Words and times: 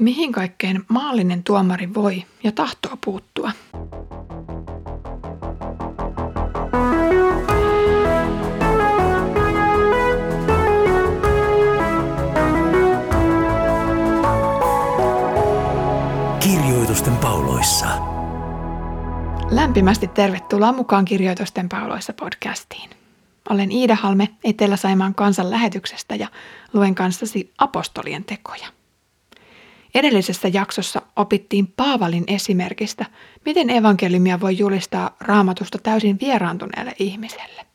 Mihin 0.00 0.32
kaikkeen 0.32 0.84
maallinen 0.88 1.44
tuomari 1.44 1.94
voi 1.94 2.24
ja 2.44 2.52
tahtoo 2.52 2.92
puuttua? 3.04 3.52
Kirjoitusten 16.40 17.16
pauloissa. 17.16 17.86
Lämpimästi 19.50 20.08
tervetuloa 20.08 20.72
mukaan 20.72 21.04
Kirjoitusten 21.04 21.68
pauloissa 21.68 22.12
podcastiin. 22.12 22.90
Olen 23.50 23.72
Iida 23.72 23.94
Halme 23.94 24.28
Etelä-Saimaan 24.44 25.14
kansan 25.14 25.50
lähetyksestä 25.50 26.14
ja 26.14 26.28
luen 26.72 26.94
kanssasi 26.94 27.52
apostolien 27.58 28.24
tekoja– 28.24 28.66
Edellisessä 29.94 30.48
jaksossa 30.48 31.02
opittiin 31.16 31.66
Paavalin 31.76 32.24
esimerkistä, 32.26 33.06
miten 33.44 33.70
evankeliumia 33.70 34.40
voi 34.40 34.58
julistaa 34.58 35.16
raamatusta 35.20 35.78
täysin 35.78 36.18
vieraantuneelle 36.20 36.92
ihmiselle. 36.98 37.66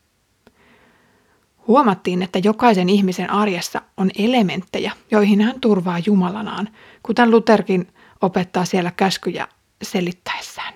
Huomattiin, 1.68 2.22
että 2.22 2.40
jokaisen 2.44 2.90
ihmisen 2.90 3.30
arjessa 3.30 3.82
on 3.98 4.12
elementtejä, 4.18 4.92
joihin 5.12 5.42
hän 5.42 5.62
turvaa 5.62 6.00
Jumalanaan, 6.06 6.70
kuten 7.04 7.32
Lutherkin 7.32 7.88
opettaa 8.22 8.66
siellä 8.66 8.92
käskyjä 8.92 9.48
selittäessään. 9.82 10.74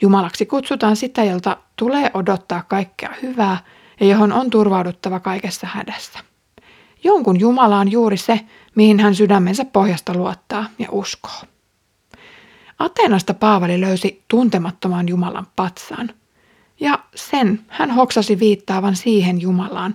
Jumalaksi 0.00 0.46
kutsutaan 0.46 0.96
sitä, 0.96 1.24
jolta 1.24 1.56
tulee 1.76 2.10
odottaa 2.14 2.62
kaikkea 2.62 3.14
hyvää 3.22 3.56
ja 4.00 4.06
johon 4.06 4.32
on 4.32 4.50
turvauduttava 4.50 5.20
kaikessa 5.20 5.66
hädässä. 5.70 6.18
Jonkun 7.04 7.40
Jumala 7.40 7.78
on 7.78 7.92
juuri 7.92 8.16
se, 8.16 8.40
mihin 8.74 9.00
hän 9.00 9.14
sydämensä 9.14 9.64
pohjasta 9.64 10.14
luottaa 10.14 10.66
ja 10.78 10.88
uskoo. 10.90 11.40
Ateenasta 12.78 13.34
Paavali 13.34 13.80
löysi 13.80 14.22
tuntemattoman 14.28 15.08
Jumalan 15.08 15.46
patsaan, 15.56 16.10
ja 16.80 16.98
sen 17.14 17.60
hän 17.68 17.90
hoksasi 17.90 18.38
viittaavan 18.38 18.96
siihen 18.96 19.40
Jumalaan, 19.40 19.94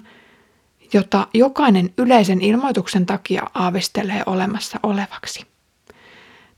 jota 0.93 1.27
jokainen 1.33 1.93
yleisen 1.97 2.41
ilmoituksen 2.41 3.05
takia 3.05 3.43
aavistelee 3.53 4.23
olemassa 4.25 4.79
olevaksi. 4.83 5.45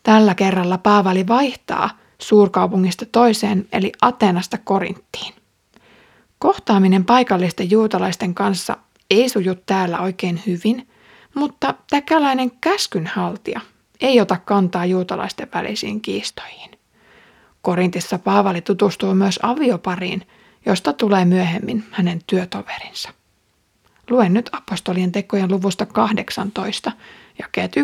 Tällä 0.04 0.36
kerralla 0.36 0.78
Paavali 0.78 1.28
vaihtaa 1.28 1.90
suurkaupungista 2.22 3.06
toiseen 3.06 3.68
eli 3.72 3.92
Ateenasta 4.02 4.58
Korinttiin. 4.58 5.34
Kohtaaminen 6.40 7.06
paikallisten 7.06 7.72
juutalaisten 7.72 8.36
kanssa 8.36 8.78
ei 9.10 9.30
suju 9.30 9.56
täällä 9.66 10.00
oikein 10.00 10.42
hyvin, 10.46 10.89
mutta 11.36 11.74
täkäläinen 11.90 12.52
käskynhaltija 12.62 13.62
ei 14.02 14.22
ota 14.22 14.38
kantaa 14.46 14.86
juutalaisten 14.86 15.48
välisiin 15.54 16.02
kiistoihin. 16.02 16.72
Korintissa 17.62 18.20
Paavali 18.20 18.62
tutustuu 18.62 19.14
myös 19.14 19.40
aviopariin, 19.44 20.28
josta 20.66 20.94
tulee 20.94 21.26
myöhemmin 21.26 21.86
hänen 21.92 22.22
työtoverinsa. 22.28 23.10
Luen 24.10 24.34
nyt 24.34 24.50
apostolien 24.52 25.12
tekojen 25.12 25.52
luvusta 25.52 25.86
18, 25.86 26.92
jakeet 27.40 27.76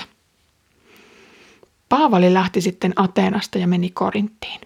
1-17. 0.00 0.04
Paavali 1.88 2.34
lähti 2.34 2.60
sitten 2.60 2.92
Ateenasta 2.96 3.58
ja 3.58 3.66
meni 3.66 3.90
Korinttiin. 3.90 4.60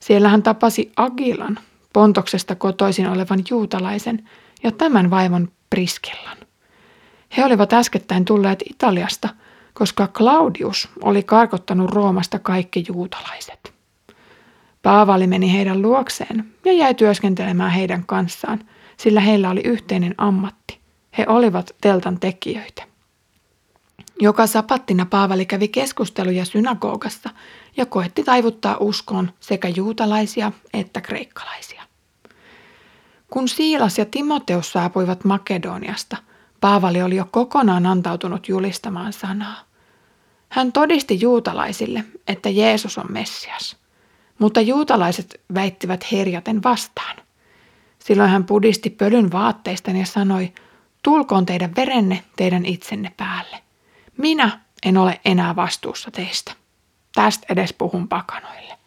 Siellä 0.00 0.28
hän 0.28 0.42
tapasi 0.42 0.92
Agilan, 0.96 1.58
Pontoksesta 1.92 2.54
kotoisin 2.54 3.08
olevan 3.08 3.42
juutalaisen 3.50 4.28
ja 4.62 4.72
tämän 4.72 5.10
vaimon 5.10 5.48
Priskillan. 5.70 6.36
He 7.36 7.44
olivat 7.44 7.72
äskettäin 7.72 8.24
tulleet 8.24 8.62
Italiasta, 8.70 9.28
koska 9.74 10.08
Claudius 10.08 10.88
oli 11.02 11.22
karkottanut 11.22 11.90
Roomasta 11.90 12.38
kaikki 12.38 12.84
juutalaiset. 12.88 13.72
Paavali 14.82 15.26
meni 15.26 15.52
heidän 15.52 15.82
luokseen 15.82 16.54
ja 16.64 16.72
jäi 16.72 16.94
työskentelemään 16.94 17.70
heidän 17.70 18.06
kanssaan, 18.06 18.64
sillä 18.96 19.20
heillä 19.20 19.50
oli 19.50 19.60
yhteinen 19.64 20.14
ammatti. 20.18 20.78
He 21.18 21.24
olivat 21.28 21.70
teltan 21.80 22.20
tekijöitä. 22.20 22.82
Joka 24.20 24.46
sapattina 24.46 25.06
Paavali 25.06 25.46
kävi 25.46 25.68
keskusteluja 25.68 26.44
synagogassa 26.44 27.30
ja 27.76 27.86
koetti 27.86 28.24
taivuttaa 28.24 28.76
uskoon 28.80 29.30
sekä 29.40 29.68
juutalaisia 29.68 30.52
että 30.74 31.00
kreikkalaisia. 31.00 31.82
Kun 33.30 33.48
Siilas 33.48 33.98
ja 33.98 34.04
Timoteus 34.04 34.72
saapuivat 34.72 35.24
Makedoniasta, 35.24 36.16
Paavali 36.60 37.02
oli 37.02 37.16
jo 37.16 37.28
kokonaan 37.30 37.86
antautunut 37.86 38.48
julistamaan 38.48 39.12
sanaa. 39.12 39.60
Hän 40.48 40.72
todisti 40.72 41.20
juutalaisille, 41.20 42.04
että 42.28 42.48
Jeesus 42.48 42.98
on 42.98 43.06
Messias, 43.08 43.76
mutta 44.38 44.60
juutalaiset 44.60 45.40
väittivät 45.54 46.12
herjaten 46.12 46.62
vastaan. 46.62 47.16
Silloin 47.98 48.30
hän 48.30 48.44
pudisti 48.44 48.90
pölyn 48.90 49.32
vaatteistaan 49.32 49.96
ja 49.96 50.06
sanoi, 50.06 50.52
tulkoon 51.02 51.46
teidän 51.46 51.76
verenne 51.76 52.24
teidän 52.36 52.66
itsenne 52.66 53.12
päälle. 53.16 53.58
Minä 54.16 54.60
en 54.86 54.96
ole 54.96 55.20
enää 55.24 55.56
vastuussa 55.56 56.10
teistä. 56.10 56.52
Tästä 57.14 57.46
edes 57.50 57.72
puhun 57.72 58.08
pakanoille. 58.08 58.78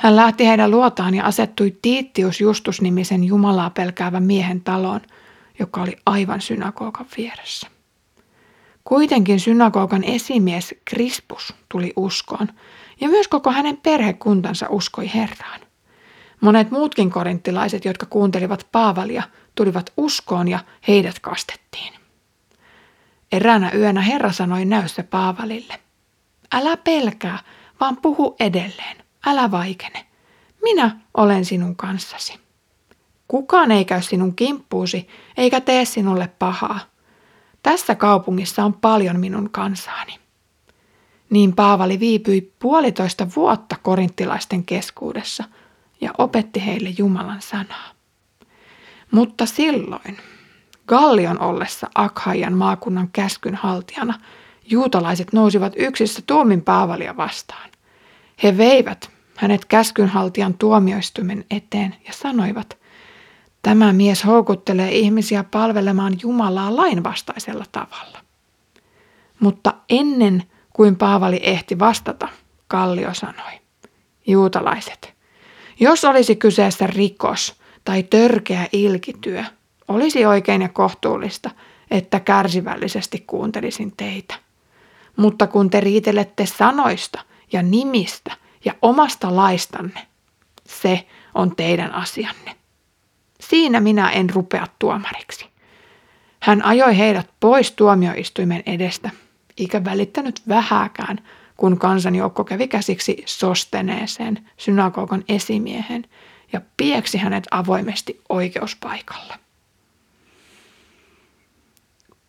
Hän 0.00 0.16
lähti 0.16 0.46
heidän 0.46 0.70
luotaan 0.70 1.14
ja 1.14 1.24
asettui 1.24 1.76
Tiittius 1.82 2.40
Justus-nimisen 2.40 3.24
Jumalaa 3.24 3.70
pelkäävän 3.70 4.22
miehen 4.22 4.60
taloon, 4.60 5.00
joka 5.58 5.82
oli 5.82 5.96
aivan 6.06 6.40
synagogan 6.40 7.06
vieressä. 7.16 7.68
Kuitenkin 8.84 9.40
synagogan 9.40 10.04
esimies 10.04 10.74
Krispus 10.84 11.54
tuli 11.68 11.92
uskoon, 11.96 12.48
ja 13.00 13.08
myös 13.08 13.28
koko 13.28 13.50
hänen 13.50 13.76
perhekuntansa 13.76 14.66
uskoi 14.68 15.10
Herraan. 15.14 15.60
Monet 16.40 16.70
muutkin 16.70 17.10
korinttilaiset, 17.10 17.84
jotka 17.84 18.06
kuuntelivat 18.06 18.66
Paavalia, 18.72 19.22
tulivat 19.54 19.92
uskoon 19.96 20.48
ja 20.48 20.58
heidät 20.88 21.18
kastettiin. 21.18 21.92
Eräänä 23.32 23.70
yönä 23.74 24.00
Herra 24.00 24.32
sanoi 24.32 24.64
näyssä 24.64 25.02
Paavalille, 25.02 25.74
älä 26.52 26.76
pelkää, 26.76 27.38
vaan 27.80 27.96
puhu 27.96 28.36
edelleen 28.40 29.00
älä 29.26 29.50
vaikene. 29.50 30.06
Minä 30.62 31.00
olen 31.14 31.44
sinun 31.44 31.76
kanssasi. 31.76 32.40
Kukaan 33.28 33.70
ei 33.70 33.84
käy 33.84 34.02
sinun 34.02 34.36
kimppuusi 34.36 35.08
eikä 35.36 35.60
tee 35.60 35.84
sinulle 35.84 36.30
pahaa. 36.38 36.80
Tässä 37.62 37.94
kaupungissa 37.94 38.64
on 38.64 38.74
paljon 38.74 39.20
minun 39.20 39.50
kansaani. 39.50 40.18
Niin 41.30 41.54
Paavali 41.54 42.00
viipyi 42.00 42.52
puolitoista 42.58 43.26
vuotta 43.36 43.76
korinttilaisten 43.82 44.64
keskuudessa 44.64 45.44
ja 46.00 46.10
opetti 46.18 46.66
heille 46.66 46.88
Jumalan 46.98 47.42
sanaa. 47.42 47.90
Mutta 49.10 49.46
silloin, 49.46 50.18
Gallion 50.86 51.40
ollessa 51.40 51.86
Akhaian 51.94 52.52
maakunnan 52.52 53.08
käskyn 53.12 53.54
haltijana, 53.54 54.20
juutalaiset 54.64 55.32
nousivat 55.32 55.72
yksissä 55.76 56.22
tuomin 56.26 56.62
Paavalia 56.62 57.16
vastaan. 57.16 57.70
He 58.42 58.58
veivät 58.58 59.10
hänet 59.36 59.64
käskynhaltijan 59.64 60.54
tuomioistuimen 60.54 61.44
eteen 61.50 61.96
ja 62.06 62.12
sanoivat, 62.12 62.78
tämä 63.62 63.92
mies 63.92 64.24
houkuttelee 64.26 64.92
ihmisiä 64.92 65.44
palvelemaan 65.44 66.16
Jumalaa 66.22 66.76
lainvastaisella 66.76 67.64
tavalla. 67.72 68.20
Mutta 69.40 69.74
ennen 69.88 70.42
kuin 70.72 70.96
Paavali 70.96 71.40
ehti 71.42 71.78
vastata, 71.78 72.28
Kallio 72.68 73.14
sanoi, 73.14 73.52
juutalaiset, 74.26 75.14
jos 75.80 76.04
olisi 76.04 76.36
kyseessä 76.36 76.86
rikos 76.86 77.60
tai 77.84 78.02
törkeä 78.02 78.68
ilkityö, 78.72 79.44
olisi 79.88 80.26
oikein 80.26 80.62
ja 80.62 80.68
kohtuullista, 80.68 81.50
että 81.90 82.20
kärsivällisesti 82.20 83.24
kuuntelisin 83.26 83.92
teitä. 83.96 84.34
Mutta 85.16 85.46
kun 85.46 85.70
te 85.70 85.80
riitelette 85.80 86.46
sanoista 86.46 87.20
ja 87.52 87.62
nimistä 87.62 88.36
ja 88.64 88.74
omasta 88.82 89.36
laistanne, 89.36 90.06
se 90.66 91.06
on 91.34 91.56
teidän 91.56 91.94
asianne. 91.94 92.56
Siinä 93.40 93.80
minä 93.80 94.10
en 94.10 94.30
rupea 94.30 94.66
tuomariksi. 94.78 95.46
Hän 96.40 96.64
ajoi 96.64 96.98
heidät 96.98 97.30
pois 97.40 97.72
tuomioistuimen 97.72 98.62
edestä, 98.66 99.10
eikä 99.58 99.84
välittänyt 99.84 100.42
vähääkään, 100.48 101.18
kun 101.56 101.78
kansanjoukko 101.78 102.44
kävi 102.44 102.68
käsiksi 102.68 103.22
Sosteneeseen, 103.26 104.48
synagogan 104.56 105.24
esimiehen, 105.28 106.04
ja 106.52 106.60
pieksi 106.76 107.18
hänet 107.18 107.44
avoimesti 107.50 108.20
oikeuspaikalla. 108.28 109.38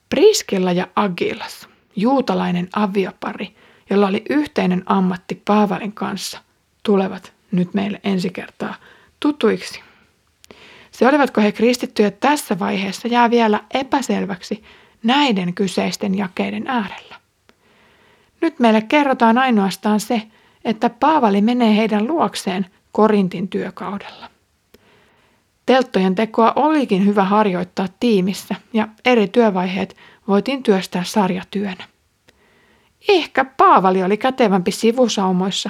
Priskilla 0.09 0.71
ja 0.71 0.87
Agilas, 0.95 1.67
juutalainen 1.95 2.69
aviopari, 2.75 3.55
jolla 3.93 4.07
oli 4.07 4.23
yhteinen 4.29 4.83
ammatti 4.85 5.41
Paavalin 5.45 5.93
kanssa, 5.93 6.39
tulevat 6.83 7.33
nyt 7.51 7.73
meille 7.73 8.01
ensi 8.03 8.29
kertaa 8.29 8.75
tutuiksi. 9.19 9.81
Se 10.91 11.07
olivatko 11.07 11.41
he 11.41 11.51
kristittyjä 11.51 12.11
tässä 12.11 12.59
vaiheessa 12.59 13.07
jää 13.07 13.29
vielä 13.29 13.63
epäselväksi 13.73 14.63
näiden 15.03 15.53
kyseisten 15.53 16.17
jakeiden 16.17 16.67
äärellä. 16.67 17.15
Nyt 18.41 18.59
meille 18.59 18.81
kerrotaan 18.81 19.37
ainoastaan 19.37 19.99
se, 19.99 20.21
että 20.65 20.89
Paavali 20.89 21.41
menee 21.41 21.77
heidän 21.77 22.07
luokseen 22.07 22.65
Korintin 22.91 23.47
työkaudella. 23.47 24.29
Telttojen 25.65 26.15
tekoa 26.15 26.53
olikin 26.55 27.05
hyvä 27.05 27.23
harjoittaa 27.23 27.87
tiimissä 27.99 28.55
ja 28.73 28.87
eri 29.05 29.27
työvaiheet 29.27 29.97
voitiin 30.27 30.63
työstää 30.63 31.03
sarjatyönä. 31.03 31.83
Ehkä 33.09 33.45
Paavali 33.45 34.03
oli 34.03 34.17
kätevämpi 34.17 34.71
sivusaumoissa 34.71 35.69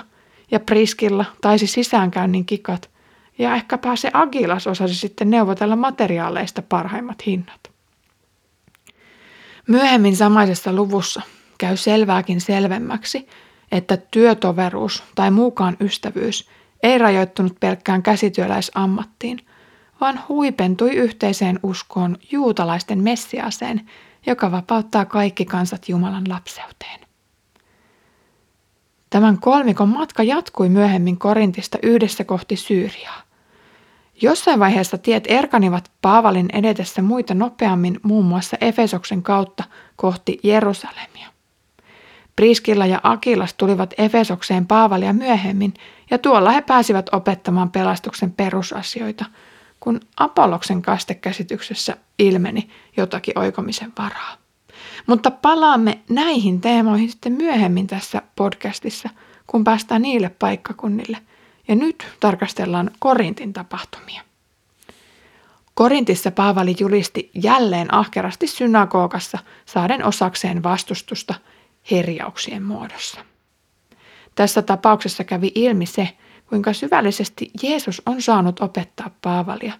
ja 0.51 0.60
Priskilla 0.60 1.25
taisi 1.42 1.68
sisäänkäynnin 1.68 2.45
kikat 2.45 2.89
ja 3.38 3.56
ehkäpä 3.56 3.95
se 3.95 4.12
Agilas 4.13 4.68
osasi 4.68 4.95
sitten 4.95 5.30
neuvotella 5.30 5.75
materiaaleista 5.75 6.62
parhaimmat 6.62 7.25
hinnat. 7.25 7.72
Myöhemmin 9.68 10.16
samaisessa 10.16 10.74
luvussa 10.74 11.22
käy 11.57 11.78
selvääkin 11.78 12.42
selvemmäksi, 12.42 13.28
että 13.72 13.98
työtoveruus 13.98 15.04
tai 15.16 15.31
muukaan 15.31 15.77
ystävyys 15.80 16.50
ei 16.84 16.98
rajoittunut 16.98 17.60
pelkkään 17.60 18.04
käsityöläisammattiin, 18.04 19.39
vaan 20.01 20.19
huipentui 20.30 20.92
yhteiseen 20.92 21.60
uskoon 21.63 22.18
juutalaisten 22.31 23.04
messiaseen, 23.04 23.89
joka 24.25 24.51
vapauttaa 24.51 25.06
kaikki 25.06 25.45
kansat 25.45 25.89
Jumalan 25.89 26.30
lapseuteen. 26.30 27.11
Tämän 29.12 29.40
kolmikon 29.40 29.90
matka 29.90 30.24
jatkui 30.24 30.69
myöhemmin 30.69 31.18
Korintista 31.18 31.78
yhdessä 31.84 32.24
kohti 32.24 32.56
Syyriaa. 32.56 33.22
Jossain 34.22 34.60
vaiheessa 34.60 34.98
tiet 34.98 35.24
erkanivat 35.28 35.92
Paavalin 36.02 36.50
edetessä 36.54 37.02
muita 37.02 37.34
nopeammin 37.34 38.00
muun 38.04 38.25
muassa 38.25 38.58
Efesoksen 38.62 39.24
kautta 39.24 39.63
kohti 39.96 40.40
Jerusalemia. 40.44 41.28
Priskilla 42.36 42.86
ja 42.86 43.00
Akilas 43.04 43.54
tulivat 43.54 43.94
Efesokseen 43.98 44.68
Paavalia 44.68 45.13
myöhemmin 45.13 45.74
ja 46.12 46.18
tuolla 46.18 46.52
he 46.52 46.62
pääsivät 46.62 47.10
opettamaan 47.12 47.72
pelastuksen 47.72 48.31
perusasioita, 48.31 49.25
kun 49.80 50.00
Apolloksen 50.18 50.81
kastekäsityksessä 50.81 51.98
ilmeni 52.19 52.69
jotakin 52.98 53.40
oikomisen 53.40 53.94
varaa. 54.00 54.40
Mutta 55.07 55.31
palaamme 55.31 56.00
näihin 56.09 56.62
teemoihin 56.62 57.09
sitten 57.09 57.33
myöhemmin 57.33 57.88
tässä 57.88 58.21
podcastissa, 58.36 59.09
kun 59.48 59.63
päästään 59.63 60.01
niille 60.01 60.30
paikkakunnille. 60.30 61.18
Ja 61.68 61.75
nyt 61.75 62.07
tarkastellaan 62.19 62.92
Korintin 63.00 63.53
tapahtumia. 63.53 64.21
Korintissa 65.74 66.31
Paavali 66.31 66.75
julisti 66.80 67.31
jälleen 67.44 67.94
ahkerasti 67.94 68.48
synagogassa 68.48 69.38
saaden 69.65 70.06
osakseen 70.06 70.63
vastustusta 70.63 71.33
herjauksien 71.92 72.63
muodossa. 72.63 73.19
Tässä 74.36 74.62
tapauksessa 74.62 75.24
kävi 75.24 75.51
ilmi 75.56 75.86
se, 75.86 76.09
kuinka 76.50 76.74
syvällisesti 76.74 77.51
Jeesus 77.63 78.01
on 78.06 78.21
saanut 78.21 78.59
opettaa 78.59 79.12
Paavalia, 79.21 79.74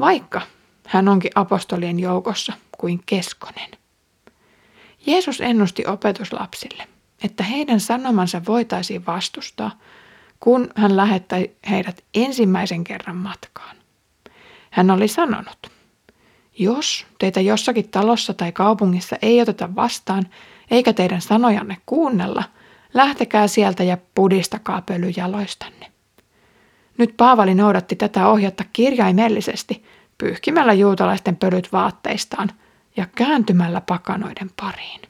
vaikka 0.00 0.40
hän 0.86 1.08
onkin 1.08 1.30
apostolien 1.34 2.00
joukossa 2.00 2.52
kuin 2.78 3.02
keskonen. 3.06 3.79
Jeesus 5.06 5.40
ennusti 5.40 5.86
opetuslapsille, 5.86 6.88
että 7.24 7.44
heidän 7.44 7.80
sanomansa 7.80 8.42
voitaisiin 8.46 9.06
vastustaa, 9.06 9.70
kun 10.40 10.68
hän 10.76 10.96
lähetti 10.96 11.56
heidät 11.70 12.04
ensimmäisen 12.14 12.84
kerran 12.84 13.16
matkaan. 13.16 13.76
Hän 14.70 14.90
oli 14.90 15.08
sanonut, 15.08 15.70
jos 16.58 17.06
teitä 17.18 17.40
jossakin 17.40 17.88
talossa 17.88 18.34
tai 18.34 18.52
kaupungissa 18.52 19.16
ei 19.22 19.40
oteta 19.40 19.74
vastaan, 19.74 20.26
eikä 20.70 20.92
teidän 20.92 21.20
sanojanne 21.20 21.76
kuunnella, 21.86 22.44
lähtekää 22.94 23.48
sieltä 23.48 23.84
ja 23.84 23.98
pudistakaa 24.14 24.82
pölyjaloistanne. 24.82 25.92
Nyt 26.98 27.14
Paavali 27.16 27.54
noudatti 27.54 27.96
tätä 27.96 28.28
ohjetta 28.28 28.64
kirjaimellisesti, 28.72 29.84
pyyhkimällä 30.18 30.72
juutalaisten 30.72 31.36
pölyt 31.36 31.72
vaatteistaan 31.72 32.48
kääntymällä 33.14 33.80
pakanoiden 33.80 34.50
pariin. 34.60 35.00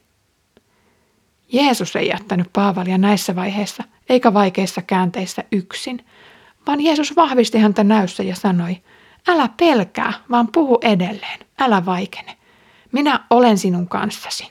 Jeesus 1.52 1.96
ei 1.96 2.08
jättänyt 2.08 2.50
Paavalia 2.52 2.98
näissä 2.98 3.36
vaiheissa 3.36 3.84
eikä 4.08 4.34
vaikeissa 4.34 4.82
käänteissä 4.82 5.44
yksin, 5.52 6.06
vaan 6.66 6.80
Jeesus 6.80 7.16
vahvisti 7.16 7.58
häntä 7.58 7.84
näyssä 7.84 8.22
ja 8.22 8.36
sanoi, 8.36 8.82
älä 9.28 9.48
pelkää, 9.56 10.12
vaan 10.30 10.48
puhu 10.48 10.78
edelleen, 10.82 11.40
älä 11.58 11.86
vaikene. 11.86 12.36
Minä 12.92 13.24
olen 13.30 13.58
sinun 13.58 13.88
kanssasi. 13.88 14.48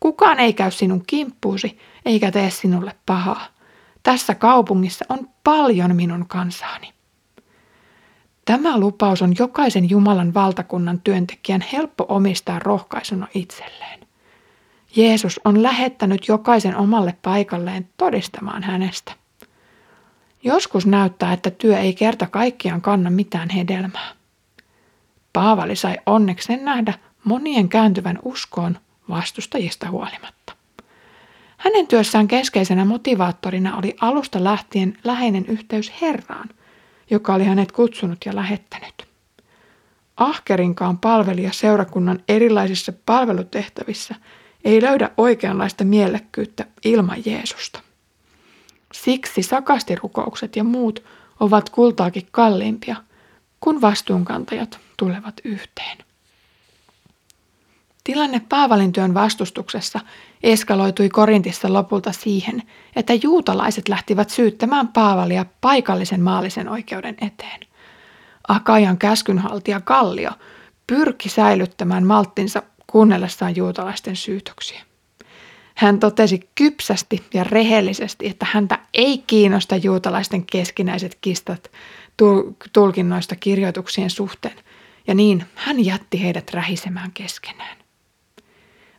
Kukaan 0.00 0.40
ei 0.40 0.52
käy 0.52 0.70
sinun 0.70 1.02
kimppuusi 1.06 1.78
eikä 2.04 2.30
tee 2.30 2.50
sinulle 2.50 2.94
pahaa. 3.06 3.46
Tässä 4.02 4.34
kaupungissa 4.34 5.04
on 5.08 5.28
paljon 5.44 5.96
minun 5.96 6.28
kansaani. 6.28 6.97
Tämä 8.48 8.78
lupaus 8.80 9.22
on 9.22 9.34
jokaisen 9.38 9.90
Jumalan 9.90 10.34
valtakunnan 10.34 11.00
työntekijän 11.00 11.64
helppo 11.72 12.06
omistaa 12.08 12.58
rohkaisuna 12.58 13.28
itselleen. 13.34 14.00
Jeesus 14.96 15.40
on 15.44 15.62
lähettänyt 15.62 16.28
jokaisen 16.28 16.76
omalle 16.76 17.16
paikalleen 17.22 17.88
todistamaan 17.96 18.62
hänestä. 18.62 19.12
Joskus 20.42 20.86
näyttää, 20.86 21.32
että 21.32 21.50
työ 21.50 21.78
ei 21.78 21.94
kerta 21.94 22.26
kaikkiaan 22.26 22.80
kanna 22.80 23.10
mitään 23.10 23.50
hedelmää. 23.50 24.12
Paavali 25.32 25.76
sai 25.76 25.96
onneksen 26.06 26.64
nähdä 26.64 26.94
monien 27.24 27.68
kääntyvän 27.68 28.18
uskoon 28.24 28.78
vastustajista 29.08 29.90
huolimatta. 29.90 30.52
Hänen 31.56 31.86
työssään 31.86 32.28
keskeisenä 32.28 32.84
motivaattorina 32.84 33.76
oli 33.76 33.96
alusta 34.00 34.44
lähtien 34.44 34.98
läheinen 35.04 35.46
yhteys 35.46 35.92
Herraan, 36.00 36.48
joka 37.10 37.34
oli 37.34 37.44
hänet 37.44 37.72
kutsunut 37.72 38.18
ja 38.26 38.34
lähettänyt. 38.34 39.08
Ahkerinkaan 40.16 40.98
palvelija 40.98 41.52
seurakunnan 41.52 42.22
erilaisissa 42.28 42.92
palvelutehtävissä 43.06 44.14
ei 44.64 44.82
löydä 44.82 45.10
oikeanlaista 45.16 45.84
mielekkyyttä 45.84 46.66
ilman 46.84 47.18
Jeesusta. 47.26 47.80
Siksi 48.92 49.42
sakastirukoukset 49.42 50.56
ja 50.56 50.64
muut 50.64 51.04
ovat 51.40 51.70
kultaakin 51.70 52.28
kalliimpia, 52.30 52.96
kun 53.60 53.80
vastuunkantajat 53.80 54.80
tulevat 54.96 55.34
yhteen. 55.44 55.98
Tilanne 58.08 58.40
Paavalin 58.48 58.92
työn 58.92 59.14
vastustuksessa 59.14 60.00
eskaloitui 60.42 61.08
Korintissa 61.08 61.72
lopulta 61.72 62.12
siihen, 62.12 62.62
että 62.96 63.14
juutalaiset 63.14 63.88
lähtivät 63.88 64.30
syyttämään 64.30 64.88
Paavalia 64.88 65.46
paikallisen 65.60 66.20
maallisen 66.20 66.68
oikeuden 66.68 67.16
eteen. 67.20 67.60
Akajan 68.48 68.98
käskynhaltija 68.98 69.80
Kallio 69.80 70.30
pyrki 70.86 71.28
säilyttämään 71.28 72.06
malttinsa 72.06 72.62
kuunnellessaan 72.86 73.56
juutalaisten 73.56 74.16
syytöksiä. 74.16 74.80
Hän 75.74 76.00
totesi 76.00 76.50
kypsästi 76.54 77.24
ja 77.34 77.44
rehellisesti, 77.44 78.26
että 78.26 78.46
häntä 78.52 78.78
ei 78.94 79.18
kiinnosta 79.18 79.76
juutalaisten 79.76 80.46
keskinäiset 80.46 81.18
kistat 81.20 81.70
tulkinnoista 82.72 83.36
kirjoituksien 83.36 84.10
suhteen, 84.10 84.56
ja 85.06 85.14
niin 85.14 85.44
hän 85.54 85.84
jätti 85.84 86.22
heidät 86.22 86.54
rähisemään 86.54 87.10
keskenään. 87.12 87.78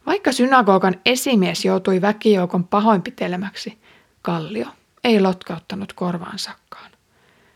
Vaikka 0.06 0.32
synagogan 0.32 0.96
esimies 1.06 1.66
joutui 1.66 2.02
väkijoukon 2.02 2.64
pahoinpitelemäksi, 2.64 3.78
Kallio 4.22 4.66
ei 5.04 5.22
lotkauttanut 5.22 5.94
korvaansakkaan. 5.94 6.92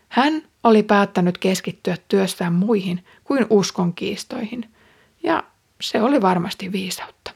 Hän 0.08 0.42
oli 0.64 0.82
päättänyt 0.82 1.38
keskittyä 1.38 1.96
työssään 2.08 2.52
muihin 2.52 3.04
kuin 3.24 3.46
uskon 3.50 3.94
kiistoihin, 3.94 4.70
ja 5.22 5.44
se 5.80 6.02
oli 6.02 6.22
varmasti 6.22 6.72
viisautta. 6.72 7.30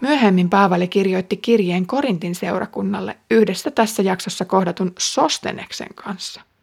Myöhemmin 0.00 0.50
Paavali 0.50 0.88
kirjoitti 0.88 1.36
kirjeen 1.36 1.86
Korintin 1.86 2.34
seurakunnalle 2.34 3.16
yhdessä 3.30 3.70
tässä 3.70 4.02
jaksossa 4.02 4.44
kohdatun 4.44 4.92
Sosteneksen 4.98 5.94
kanssa– 5.94 6.40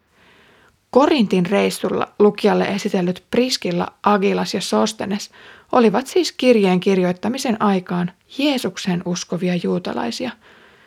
Korintin 0.94 1.46
reissulla 1.46 2.08
lukijalle 2.18 2.64
esitellyt 2.64 3.24
Priskilla, 3.30 3.92
Agilas 4.02 4.54
ja 4.54 4.60
Sostenes 4.60 5.30
olivat 5.72 6.06
siis 6.06 6.32
kirjeen 6.32 6.80
kirjoittamisen 6.80 7.62
aikaan 7.62 8.12
Jeesuksen 8.38 9.02
uskovia 9.04 9.54
juutalaisia, 9.62 10.30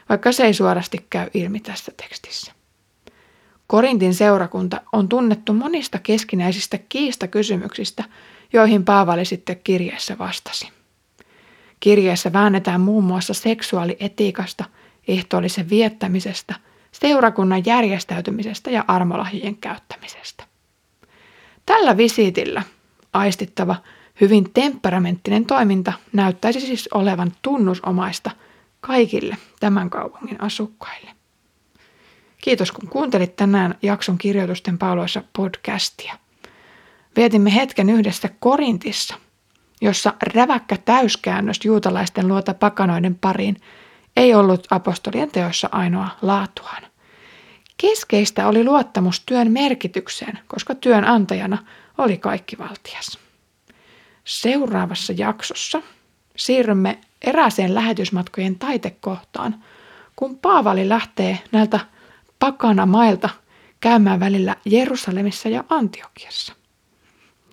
vaikka 0.10 0.32
se 0.32 0.44
ei 0.44 0.54
suorasti 0.54 1.06
käy 1.10 1.30
ilmi 1.34 1.60
tässä 1.60 1.92
tekstissä. 1.98 2.52
Korintin 3.68 4.14
seurakunta 4.14 4.82
on 4.94 5.10
tunnettu 5.10 5.54
monista 5.54 6.00
keskinäisistä 6.00 6.80
kiistakysymyksistä, 6.90 8.04
joihin 8.54 8.86
Paavali 8.86 9.26
sitten 9.26 9.62
kirjeessä 9.64 10.18
vastasi. 10.18 10.70
Kirjeessä 11.80 12.34
väännetään 12.34 12.82
muun 12.82 13.04
muassa 13.04 13.34
seksuaalietiikasta, 13.34 14.66
ehtoollisen 15.08 15.70
viettämisestä– 15.70 16.56
seurakunnan 17.00 17.66
järjestäytymisestä 17.66 18.72
ja 18.72 18.86
armolahjien 18.88 19.58
käyttämisestä. 19.58 20.44
Tällä 21.66 21.98
visiitillä 21.98 22.64
aistittava 23.14 23.76
Hyvin 24.22 24.52
temperamenttinen 24.54 25.46
toiminta 25.46 25.94
näyttäisi 26.14 26.60
siis 26.60 26.90
olevan 26.94 27.32
tunnusomaista 27.42 28.32
kaikille 28.82 29.38
tämän 29.60 29.90
kaupungin 29.90 30.42
asukkaille. 30.42 31.12
Kiitos 32.38 32.72
kun 32.72 32.90
kuuntelit 32.90 33.36
tänään 33.36 33.76
jakson 33.82 34.18
kirjoitusten 34.18 34.78
pauloissa 34.78 35.24
podcastia. 35.36 36.18
Vietimme 37.16 37.56
hetken 37.56 37.90
yhdessä 37.90 38.30
Korintissa, 38.40 39.16
jossa 39.82 40.14
räväkkä 40.36 40.78
täyskäännös 40.78 41.60
juutalaisten 41.64 42.28
luota 42.28 42.54
pakanoiden 42.54 43.16
pariin 43.16 43.58
ei 44.16 44.34
ollut 44.34 44.68
apostolien 44.70 45.32
teoissa 45.32 45.70
ainoa 45.72 46.10
laatuaan. 46.22 46.84
Keskeistä 47.78 48.48
oli 48.48 48.64
luottamus 48.64 49.24
työn 49.26 49.52
merkitykseen, 49.52 50.40
koska 50.48 50.76
työnantajana 50.76 51.58
oli 51.98 52.18
kaikki 52.18 52.58
valtias. 52.58 53.20
Seuraavassa 54.24 55.14
jaksossa 55.18 55.82
siirrymme 56.36 57.00
erääseen 57.22 57.76
lähetysmatkojen 57.76 58.56
taitekohtaan, 58.56 59.64
kun 60.16 60.38
Paavali 60.38 60.90
lähtee 60.90 61.40
näiltä 61.52 61.80
pakana 62.40 62.86
mailta 62.86 63.30
käymään 63.80 64.20
välillä 64.20 64.56
Jerusalemissa 64.66 65.50
ja 65.50 65.64
Antiokiassa. 65.70 66.54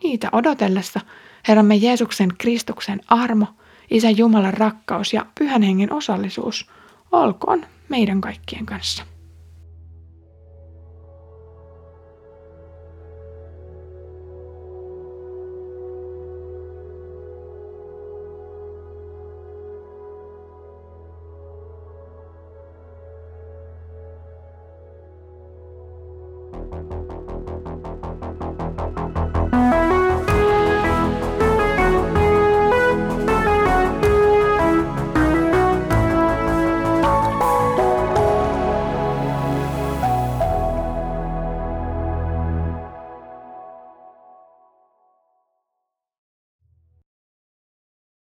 Niitä 0.03 0.29
odotellessa 0.33 1.01
Herramme 1.49 1.75
Jeesuksen 1.75 2.29
Kristuksen 2.39 3.01
armo, 3.09 3.47
Isä 3.91 4.11
Jumalan 4.11 4.55
rakkaus 4.55 5.13
ja 5.13 5.27
Pyhän 5.39 5.63
Hengen 5.63 5.93
osallisuus 5.93 6.71
olkoon 7.13 7.67
meidän 7.89 8.21
kaikkien 8.21 8.67
kanssa. 8.67 9.12